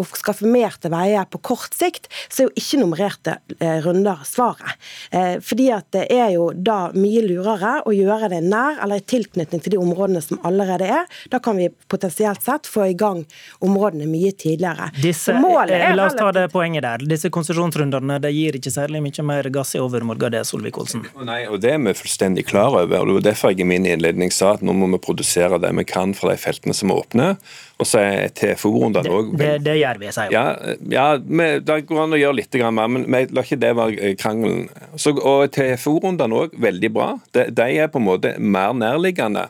og 0.00 0.16
skaffe 0.18 0.48
mer 0.48 0.74
til 0.80 0.92
veie 0.92 1.22
på 1.30 1.40
kort 1.44 1.72
sikt, 1.76 2.08
så 2.28 2.42
er 2.42 2.48
jo 2.48 2.60
ikke 2.60 2.80
nummererte 2.82 3.36
eh, 3.58 3.78
runder 3.84 4.20
svaret. 4.28 4.76
Eh, 5.10 5.38
fordi 5.44 5.70
at 5.72 5.88
det 5.94 6.06
er 6.12 6.34
jo 6.34 6.50
da 6.52 6.90
mye 6.96 7.22
lurere 7.24 7.78
å 7.88 7.94
gjøre 7.96 8.28
det 8.34 8.42
nær 8.44 8.82
eller 8.84 9.00
i 9.00 9.06
tilknytning 9.12 9.62
til 9.64 9.76
de 9.76 9.80
områdene 9.80 10.22
som 10.24 10.40
allerede 10.46 10.90
er. 11.00 11.08
Da 11.32 11.40
kan 11.42 11.56
vi 11.56 11.70
potensielt 11.88 12.44
sett 12.44 12.68
få 12.68 12.90
i 12.90 12.96
gang 12.98 13.24
områdene 13.64 14.08
mye 14.10 14.34
tidligere. 14.36 14.90
Disse, 15.00 15.32
eh, 15.32 15.88
la 15.96 16.08
oss 16.10 16.18
ta 16.18 16.30
det 16.36 16.48
poenget 16.52 16.84
der. 16.84 17.06
Disse 17.08 17.32
konsesjonsrundene 17.32 18.20
det 18.22 18.34
gir 18.36 18.60
ikke 18.60 18.74
særlig 18.74 19.02
mye 19.04 19.26
mer 19.26 19.48
gass 19.54 19.74
i 19.76 19.82
overmorgen, 19.82 20.32
det, 20.32 20.44
Solvik-Olsen? 20.48 21.06
Nei, 21.24 21.42
og 21.48 21.60
det 21.64 21.72
er 21.74 21.80
vi 21.82 21.96
fullstendig 21.96 22.46
klar 22.50 22.76
over. 22.76 23.00
og 23.00 23.08
Det 23.08 23.18
var 23.18 23.26
derfor 23.30 23.52
jeg 23.52 23.64
i 23.64 23.68
min 23.68 23.88
innledning 23.88 24.32
sa 24.34 24.54
at 24.56 24.62
nå 24.64 24.74
må 24.76 24.90
vi 24.92 25.00
produsere 25.02 25.60
det 25.62 25.72
vi 25.78 25.84
kan 25.88 26.12
for 26.16 26.32
de 26.32 26.41
feltene 26.42 26.74
som 26.76 26.92
er 26.92 27.00
åpne. 27.02 27.28
Og 27.82 27.88
så 27.88 28.02
er 28.02 28.32
TFO-rundene 28.38 29.10
òg 29.10 29.32
det, 29.40 29.50
det, 29.66 29.74
gjør 29.80 29.98
vi, 30.02 30.10
sier 30.14 30.34
ja, 30.34 30.44
ja, 30.92 31.06
Det 31.18 31.78
går 31.88 32.02
an 32.04 32.14
å 32.14 32.20
gjøre 32.20 32.38
litt, 32.38 32.58
mer, 32.62 32.92
men 32.92 33.06
vi 33.08 33.22
lar 33.34 33.48
ikke 33.48 33.60
det 33.62 33.72
være 33.78 33.98
eh, 33.98 34.14
krangelen. 34.18 34.68
Så, 35.00 35.14
og 35.16 35.48
TFO-rundene 35.56 36.44
òg, 36.44 36.56
veldig 36.62 36.92
bra. 36.94 37.10
De, 37.34 37.48
de, 37.50 37.68
er 37.82 37.90
på 37.92 38.02
en 38.02 38.08
måte 38.10 38.36
mer 38.38 38.76
nærliggende. 38.76 39.48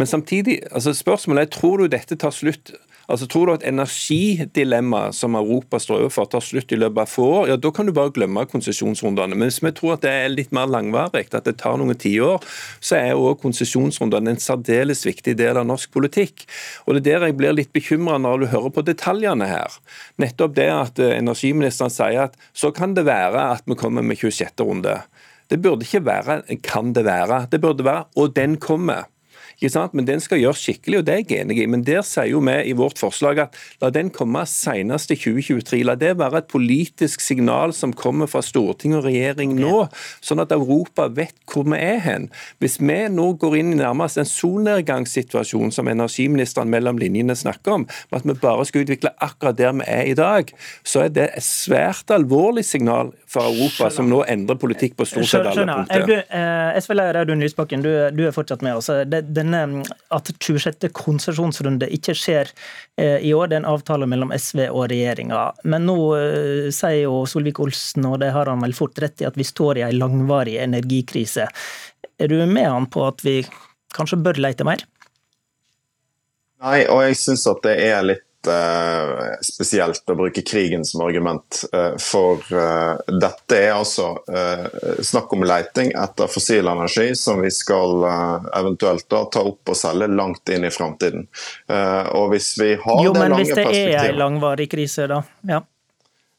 Men 0.00 0.10
samtidig, 0.10 0.60
altså 0.70 0.94
spørsmålet 0.96 1.48
er 1.48 1.54
tror 1.58 1.82
du 1.82 1.92
dette 1.92 2.18
tar 2.20 2.34
slutt 2.34 2.74
Altså, 3.08 3.28
Tror 3.28 3.46
du 3.46 3.52
at 3.54 3.64
energidilemmaet 3.66 5.16
som 5.16 5.36
Europa 5.36 5.80
står 5.82 6.04
overfor, 6.04 6.28
tar 6.30 6.44
slutt 6.44 6.72
i 6.72 6.78
løpet 6.78 7.02
av 7.02 7.10
få 7.10 7.26
år, 7.40 7.48
ja, 7.50 7.56
da 7.60 7.72
kan 7.74 7.88
du 7.88 7.92
bare 7.96 8.12
glemme 8.14 8.46
konsesjonsrundene. 8.48 9.36
Men 9.36 9.50
hvis 9.50 9.60
vi 9.64 9.72
tror 9.76 9.96
at 9.96 10.04
det 10.06 10.12
er 10.12 10.32
litt 10.32 10.54
mer 10.56 10.70
langvarig, 10.70 11.26
at 11.34 11.48
det 11.48 11.56
tar 11.60 11.76
noen 11.80 11.98
tiår, 12.00 12.44
så 12.80 12.98
er 13.00 13.18
òg 13.18 13.40
konsesjonsrundene 13.42 14.34
en 14.34 14.42
særdeles 14.42 15.04
viktig 15.06 15.36
del 15.40 15.60
av 15.60 15.68
norsk 15.68 15.92
politikk. 15.94 16.46
Og 16.86 16.94
Det 16.94 17.02
er 17.04 17.20
der 17.20 17.28
jeg 17.28 17.36
blir 17.36 17.56
litt 17.56 17.72
bekymra 17.74 18.18
når 18.22 18.44
du 18.44 18.46
hører 18.54 18.72
på 18.72 18.84
detaljene 18.86 19.48
her. 19.50 19.78
Nettopp 20.20 20.54
det 20.56 20.70
at 20.72 21.00
eh, 21.02 21.16
energiministeren 21.18 21.92
sier 21.92 22.28
at 22.28 22.38
så 22.54 22.70
kan 22.74 22.94
det 22.96 23.06
være 23.08 23.50
at 23.58 23.66
vi 23.66 23.76
kommer 23.78 24.02
med 24.02 24.20
26. 24.20 24.64
runde. 24.64 25.00
Det 25.50 25.60
burde 25.60 25.84
ikke 25.84 26.04
være 26.06 26.42
kan 26.64 26.94
det 26.96 27.04
være, 27.04 27.44
det 27.52 27.60
burde 27.60 27.84
være 27.84 28.06
og 28.16 28.32
den 28.36 28.56
kommer. 28.56 29.10
Men 29.94 30.08
den 30.08 30.20
skal 30.22 30.40
gjøres 30.42 30.60
skikkelig, 30.60 31.00
og 31.00 31.06
det 31.06 31.14
er 31.14 31.22
jeg 31.22 31.44
enig 31.44 31.58
i. 31.62 31.68
Men 31.70 31.84
der 31.86 32.02
sier 32.06 32.28
jo 32.30 32.42
vi 32.44 32.56
i 32.68 32.74
vårt 32.76 33.00
forslag 33.00 33.40
at 33.46 33.58
la 33.82 33.90
den 33.94 34.10
komme 34.14 34.44
senest 34.48 35.12
i 35.14 35.18
2023. 35.18 35.82
La 35.86 35.96
det 35.98 36.14
være 36.20 36.42
et 36.42 36.50
politisk 36.52 37.24
signal 37.24 37.74
som 37.76 37.94
kommer 37.96 38.30
fra 38.30 38.42
storting 38.44 38.96
og 38.98 39.06
regjering 39.08 39.56
nå, 39.58 39.86
sånn 40.24 40.42
at 40.44 40.52
Europa 40.54 41.08
vet 41.14 41.36
hvor 41.50 41.66
vi 41.68 41.78
er 41.80 42.00
hen. 42.04 42.28
Hvis 42.62 42.78
vi 42.82 42.98
nå 43.12 43.30
går 43.40 43.58
inn 43.60 43.74
i 43.74 43.80
nærmest 43.80 44.20
en 44.20 44.28
solnedgangssituasjon 44.28 45.72
som 45.74 45.88
energiministeren 45.90 46.72
mellom 46.72 47.00
linjene 47.00 47.36
snakker 47.38 47.78
om, 47.78 47.88
med 48.10 48.20
at 48.20 48.28
vi 48.28 48.38
bare 48.42 48.66
skal 48.68 48.84
utvikle 48.84 49.14
akkurat 49.24 49.58
der 49.58 49.74
vi 49.78 49.88
er 49.88 50.10
i 50.10 50.16
dag, 50.18 50.50
så 50.84 51.06
er 51.06 51.14
det 51.14 51.28
et 51.38 51.46
svært 51.46 52.12
alvorlig 52.14 52.64
signal 52.66 53.12
for 53.30 53.48
Europa, 53.50 53.90
som 53.92 54.08
nå 54.10 54.22
endrer 54.30 54.58
politikk 54.60 54.96
på 54.98 55.06
stort 55.08 55.28
sett 55.30 55.46
alle 55.48 55.66
punkter. 55.66 56.04
Skjønner. 56.04 56.80
SV-leder 56.80 57.20
Audun 57.22 57.42
Lysbakken, 57.42 57.84
du, 57.84 57.90
du, 58.14 58.24
er 58.28 58.34
fortsatt 58.34 58.62
med 58.64 58.78
oss. 58.78 58.90
denne, 59.10 59.53
at 59.54 60.30
26. 60.32 60.88
konsesjonsrunde 60.96 61.88
ikke 61.94 62.14
skjer 62.18 62.50
eh, 63.00 63.18
i 63.24 63.32
år. 63.34 63.50
Det 63.50 63.58
er 63.58 63.62
en 63.62 63.70
avtale 63.72 64.08
mellom 64.10 64.32
SV 64.34 64.66
og 64.68 64.88
regjeringa. 64.92 65.46
Men 65.70 65.86
nå 65.88 65.98
eh, 66.18 66.70
sier 66.74 67.04
jo 67.04 67.22
Solvik-Olsen, 67.30 68.06
og 68.10 68.20
det 68.24 68.32
har 68.36 68.50
han 68.50 68.64
vel 68.64 68.76
fort 68.76 68.98
rett 69.02 69.22
i, 69.22 69.28
at 69.28 69.38
vi 69.40 69.46
står 69.46 69.80
i 69.80 69.86
en 69.86 69.98
langvarig 70.00 70.58
energikrise. 70.62 71.48
Er 72.18 72.30
du 72.30 72.38
med 72.46 72.68
han 72.68 72.90
på 72.90 73.06
at 73.06 73.24
vi 73.26 73.40
kanskje 73.94 74.20
bør 74.22 74.42
lete 74.42 74.66
mer? 74.66 74.84
Nei, 76.64 76.84
og 76.88 77.02
jeg 77.04 77.18
syns 77.20 77.44
at 77.50 77.64
det 77.66 77.74
er 77.84 78.06
litt 78.06 78.24
spesielt 79.44 80.10
å 80.10 80.16
bruke 80.18 80.42
krigen 80.46 80.84
som 80.84 81.02
argument. 81.06 81.62
Uh, 81.72 81.94
for 82.00 82.42
uh, 82.52 83.00
dette 83.08 83.58
er 83.58 83.72
altså 83.74 84.12
snakk 85.04 85.32
om 85.36 85.44
leiting 85.46 85.92
etter 85.98 86.30
fossil 86.30 86.68
energi 86.70 87.10
som 87.18 87.40
vi 87.42 87.50
skal 87.54 88.04
eventuelt 88.56 89.06
da 89.10 89.24
ta 89.32 89.44
opp 89.46 89.72
og 89.72 89.78
selge 89.78 90.08
langt 90.12 90.48
inn 90.52 90.64
i 90.66 90.72
framtiden. 90.72 91.26
og 92.14 92.32
hvis 92.32 92.54
vi 92.60 92.74
har 92.80 93.04
jo, 93.04 93.12
det 93.12 93.28
lange 93.28 93.38
perspektivet 93.40 93.54
Jo, 93.54 93.70
men 93.70 93.84
hvis 93.84 93.94
det 93.94 94.00
er 94.00 94.10
en 94.10 94.20
langvarig 94.20 94.68
krise, 94.70 95.06
da? 95.10 95.22
Ja. 95.48 95.60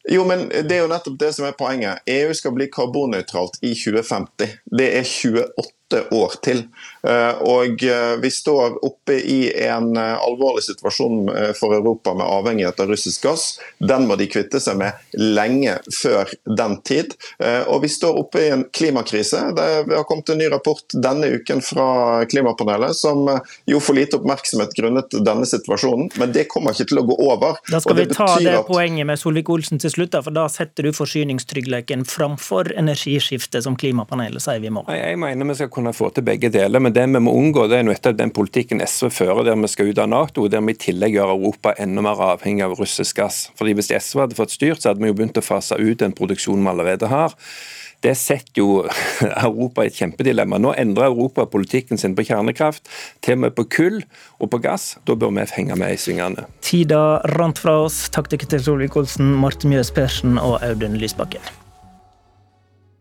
Jo, 0.10 0.26
men 0.26 0.50
Det 0.50 0.76
er 0.76 0.84
jo 0.84 0.90
nettopp 0.92 1.18
det 1.20 1.32
som 1.34 1.48
er 1.48 1.56
poenget. 1.58 2.04
EU 2.06 2.34
skal 2.38 2.54
bli 2.54 2.68
karbonnøytralt 2.74 3.58
i 3.66 3.74
2050. 3.74 4.60
Det 4.78 4.90
er 5.00 5.08
28 5.08 5.46
åtte 5.58 5.76
år 5.94 6.32
til. 6.42 6.64
Eh, 7.08 7.42
og 7.46 7.84
eh, 7.84 8.16
vi 8.22 8.32
står 8.32 8.86
oppe 8.86 9.14
i 9.14 9.52
en 9.66 9.98
eh, 9.98 10.16
alvorlig 10.18 10.64
situasjon 10.66 11.30
for 11.60 11.76
Europa 11.76 12.14
med 12.14 12.26
avhengighet 12.26 12.80
av 12.80 12.90
russisk 12.90 13.24
gass. 13.24 13.60
Den 13.78 14.08
må 14.10 14.18
de 14.18 14.28
kvitte 14.32 14.60
seg 14.62 14.80
med 14.80 14.98
lenge 15.14 15.78
før 16.02 16.30
den 16.58 16.78
tid. 16.88 17.14
Og 17.70 17.82
vi 17.84 17.90
står 17.92 18.18
oppe 18.20 18.42
i 18.42 18.50
en 18.54 18.66
klimakrise. 18.74 19.40
Det 19.56 19.66
har 19.92 20.06
kommet 20.08 20.30
en 20.30 20.40
ny 20.40 20.48
rapport 20.52 20.84
denne 20.94 21.30
uken 21.38 21.62
fra 21.66 21.88
Klimapanelet 22.30 22.96
som 22.98 23.28
jo 23.70 23.82
får 23.84 23.98
lite 23.98 24.20
oppmerksomhet 24.20 24.76
grunnet 24.78 25.18
denne 25.26 25.48
situasjonen, 25.50 26.10
men 26.20 26.34
det 26.36 26.48
kommer 26.52 26.76
ikke 26.76 26.90
til 26.92 27.02
å 27.02 27.06
gå 27.10 27.18
over. 27.28 27.60
Da 27.72 27.82
skal 27.84 28.00
vi 28.00 28.08
ta 28.12 28.28
det 28.40 28.56
at... 28.60 28.68
poenget 28.70 29.08
med 29.08 29.22
Solvik-Olsen 29.22 29.82
til 29.82 29.94
slutt, 29.94 30.18
for 30.26 30.36
da 30.36 30.48
setter 30.52 30.88
du 30.88 30.96
forsyningstryggheten 30.96 32.06
framfor 32.10 32.72
energiskiftet, 32.76 33.64
som 33.66 33.78
Klimapanelet 33.80 34.44
sier 34.44 34.62
vi 34.64 34.74
må. 34.74 34.86
Jeg 34.96 35.20
mener 35.22 35.52
vi 35.52 35.58
skal 35.60 35.72
kunne 35.76 35.94
få 35.96 36.10
til 36.16 36.26
begge 36.26 36.50
deler. 36.54 36.80
men 36.80 36.94
det 36.94 37.06
vi 37.06 37.20
må 37.20 37.34
unngå, 37.36 37.68
det 37.70 37.80
er 37.80 37.88
nettopp 37.88 38.18
den 38.18 38.32
politikken 38.32 38.82
SV 38.82 39.10
fører, 39.12 39.44
der 39.44 39.56
vi 39.56 39.68
skal 39.72 39.92
ut 39.92 40.02
av 40.02 40.10
Nato, 40.10 40.48
der 40.48 40.62
vi 40.62 40.74
i 40.74 40.82
tillegg 40.88 41.16
gjør 41.18 41.36
Europa 41.36 41.76
enda 41.78 42.02
mer 42.02 42.22
avhengig 42.34 42.64
av 42.66 42.78
russisk 42.80 43.18
gass. 43.18 43.50
Fordi 43.56 43.74
Hvis 43.76 43.92
SV 43.92 44.26
hadde 44.26 44.36
fått 44.36 44.56
styrt, 44.56 44.82
så 44.82 44.90
hadde 44.90 45.04
vi 45.04 45.12
jo 45.12 45.18
begynt 45.18 45.38
å 45.38 45.44
fase 45.44 45.76
ut 45.76 46.00
den 46.00 46.16
produksjonen 46.16 46.64
vi 46.64 46.72
allerede 46.72 47.12
har. 47.12 47.36
Det 48.06 48.14
setter 48.18 48.62
jo 48.62 48.86
Europa 49.48 49.86
i 49.86 49.90
et 49.90 49.98
kjempedilemma. 49.98 50.60
Nå 50.62 50.76
endrer 50.78 51.10
Europa 51.10 51.48
politikken 51.50 52.00
sin 52.02 52.16
på 52.18 52.28
kjernekraft, 52.28 52.88
til 53.26 53.40
og 53.40 53.44
med 53.46 53.58
på 53.58 53.68
kull 53.78 54.02
og 54.40 54.52
på 54.54 54.62
gass. 54.64 54.96
Da 55.08 55.18
bør 55.18 55.34
vi 55.36 55.48
henge 55.56 55.78
med 55.80 55.96
i 55.96 56.00
svingene. 56.00 56.48
Tida 56.66 57.22
rant 57.36 57.62
fra 57.62 57.80
oss. 57.88 58.06
Takk 58.14 58.32
til 58.32 58.44
Ketil 58.44 58.66
Solvik-Olsen, 58.68 59.36
Marte 59.42 59.70
Mjøs 59.72 59.94
Persen 59.96 60.40
og 60.42 60.60
Audun 60.66 61.00
Lysbakken. 61.02 61.65